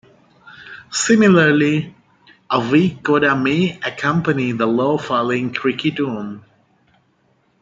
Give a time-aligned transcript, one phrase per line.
[0.91, 1.93] Similarly,
[2.49, 6.43] a weak coda may accompany the low-falling creaky tone.